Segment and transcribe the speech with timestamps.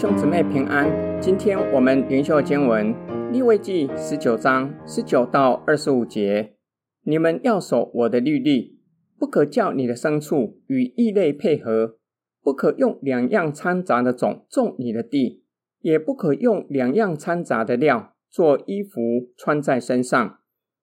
[0.00, 0.88] 兄姊妹平安，
[1.20, 2.94] 今天我们灵修经文
[3.30, 6.54] 利未记十九章十九到二十五节。
[7.04, 8.78] 你们要守我的律例，
[9.18, 11.98] 不可叫你的牲畜与异类配合，
[12.42, 15.44] 不可用两样掺杂的种种你的地，
[15.80, 19.00] 也不可用两样掺杂的料做衣服
[19.36, 20.38] 穿在身上。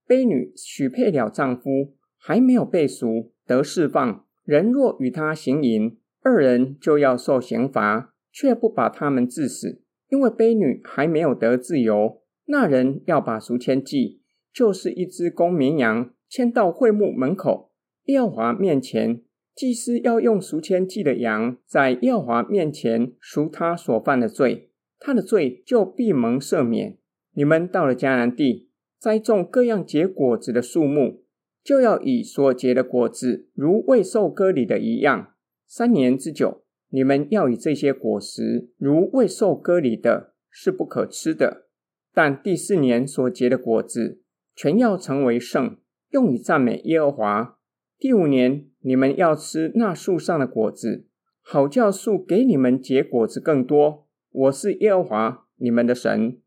[0.05, 8.13] 婢女许配了丈夫，还没有被赎得释放，人若与他行淫，二人就要受刑罚。
[8.39, 12.21] 却不把他们治死，因为婢女还没有得自由。
[12.45, 14.21] 那人要把赎愆祭，
[14.53, 17.71] 就是一只公绵羊，牵到会幕门口，
[18.03, 19.23] 耶和华面前。
[19.55, 26.99] 祭司要用赎愆祭的羊，在耶和华面前赎他所犯的罪，他的罪就必蒙赦免。
[27.33, 31.23] 你们到了迦南地，栽种各样结果子的树木，
[31.63, 35.33] 就要以所结的果子，如未受割礼的一样，
[35.65, 36.61] 三年之久。
[36.89, 41.67] 你们要以这些果实，如未受割礼的，是不可吃的。
[42.13, 44.21] 但第四年所结的果子，
[44.55, 45.77] 全要成为圣，
[46.11, 47.59] 用以赞美耶和华。
[47.99, 51.07] 第五年，你们要吃那树上的果子，
[51.41, 54.07] 好叫树给你们结果子更多。
[54.31, 56.39] 我是耶和华你们的神。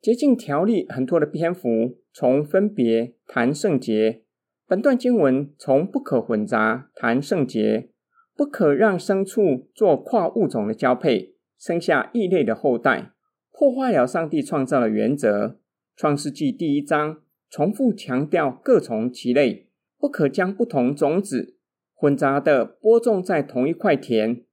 [0.00, 4.22] 洁净条例很多的篇幅，从分别谈圣洁。
[4.66, 7.90] 本段经文从不可混杂谈圣洁。
[8.38, 13.10] 不可让牲畜做跨物种的交配，生下异类的后代，
[13.50, 15.58] 破坏了上帝创造的原则。
[15.96, 19.66] 创世纪第一章重复强调各从其类，
[19.98, 21.56] 不可将不同种子
[21.92, 24.44] 混杂的播种在同一块田，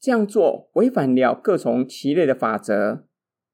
[0.00, 3.04] 这样做违反了各从其类的法则。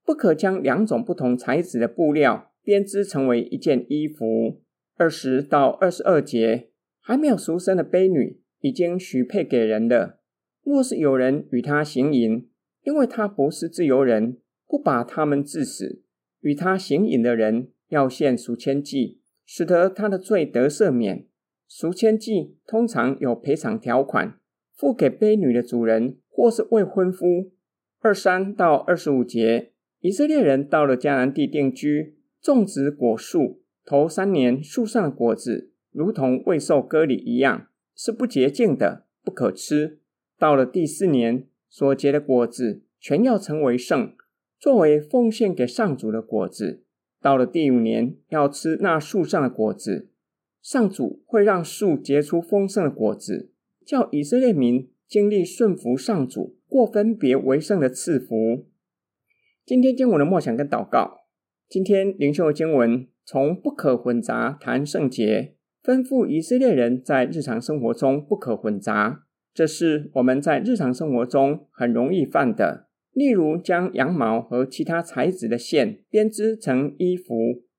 [0.04, 4.60] 不可将两种不同材质的布料编织成为一件衣服。
[4.96, 6.68] 二十到二十二节，
[7.00, 8.38] 还没有赎身的婢女。
[8.60, 10.20] 已经许配给人了。
[10.62, 12.48] 若是有人与他行淫，
[12.84, 16.02] 因为他不是自由人，不把他们致死，
[16.40, 21.26] 与他行淫的人要献赎愆祭，使得他的罪得赦免。
[21.66, 24.38] 赎愆祭通常有赔偿条款，
[24.76, 27.52] 付给婢女的主人或是未婚夫。
[28.00, 37.68] 二三到二十五节，以色列人到了迦南地定居，种植果树，头三年树上的果子，如同未受割礼一样。
[38.02, 40.00] 是不洁净的，不可吃。
[40.38, 44.14] 到了第四年，所结的果子全要成为圣，
[44.58, 46.82] 作为奉献给上主的果子。
[47.20, 50.08] 到了第五年，要吃那树上的果子。
[50.62, 53.52] 上主会让树结出丰盛的果子，
[53.84, 58.64] 叫以色列民经历顺服上主，过分别为圣的赐福。
[59.66, 61.26] 今天经文的默想跟祷告。
[61.68, 65.54] 今天灵修的经文从不可混杂谈圣洁。
[65.82, 69.24] 吩咐以色列人在日常生活中不可混杂，
[69.54, 72.88] 这是我们在日常生活中很容易犯的。
[73.12, 77.34] 例如，将羊毛和其他材质的线编织成衣服，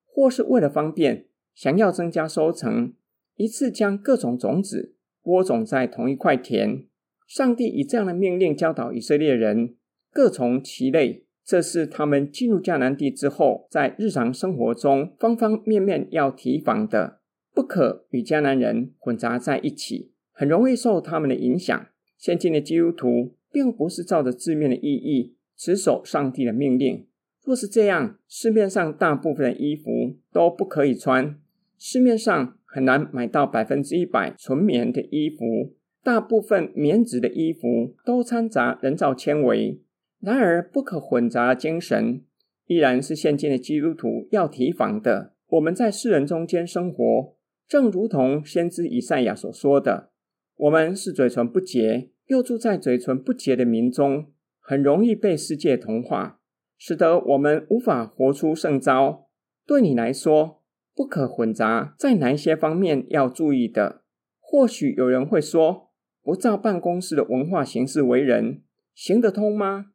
[0.06, 2.94] 或是为了方便，想要增加收成，
[3.38, 6.84] 一次将各种种子播种在同一块田。
[7.28, 9.76] 上帝以这样的命令教导以色列人，
[10.12, 11.26] 各从其类。
[11.46, 17.21] 这是他们进入迦南地之后，在日常生活中方方面面要提防的。
[17.54, 21.88] 不可与迦南人混杂在一起，很容易受他们的影响。
[22.18, 27.08] 现今的基督徒并不是照着字面的意义持守上帝的命令。
[27.44, 31.38] 若是这样，市面上大部分的衣服都不可以穿。
[31.78, 35.74] 市面上很难买到百分之一百纯棉的衣服，
[36.04, 39.82] 大部分棉质的衣服都掺杂人造纤维。
[40.20, 42.22] 然而，不可混杂的精神
[42.68, 45.34] 依然是现今的基督徒要提防的。
[45.50, 47.36] 我们在世人中间生活。
[47.72, 50.12] 正如同先知以赛亚所说的，
[50.58, 56.42] 我们是嘴唇不洁，又住在嘴唇不洁的民中，很容易被世界同化，
[56.78, 59.30] 使得我们无法活出圣召。
[59.66, 60.62] 对你来说，
[60.94, 64.02] 不可混杂，在哪一些方面要注意的？
[64.42, 65.92] 或许有人会说，
[66.22, 68.64] 不照办公室的文化形式为人，
[68.94, 69.92] 行得通吗？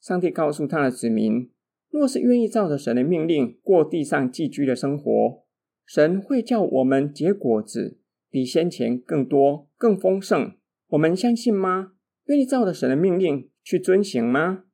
[0.00, 1.50] 上帝告诉他的子民，
[1.90, 5.47] 若是愿意照着神的命令过地上寄居的生活。
[5.88, 7.98] 神会叫我们结果子，
[8.28, 10.52] 比先前更多、更丰盛。
[10.88, 11.92] 我们相信吗？
[12.26, 14.64] 愿意照着神的命令去遵行吗？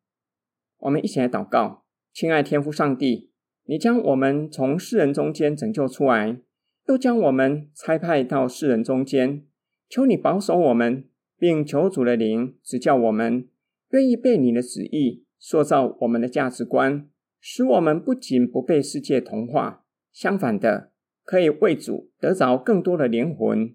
[0.79, 3.31] 我们一起来祷告，亲爱天父上帝，
[3.67, 6.41] 你将我们从世人中间拯救出来，
[6.89, 9.47] 又将我们差派到世人中间，
[9.89, 11.09] 求你保守我们，
[11.39, 13.49] 并求主的灵指教我们，
[13.91, 17.09] 愿意被你的旨意塑造我们的价值观，
[17.39, 20.91] 使我们不仅不被世界同化，相反的。
[21.25, 23.75] 可以为主得着更多的灵魂。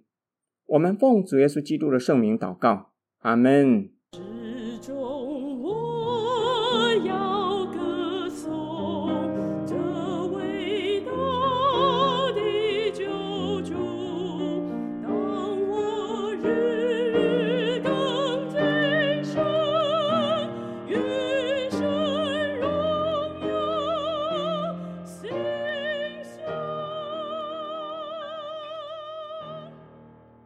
[0.68, 3.90] 我们奉主耶稣基督的圣名祷告，阿门。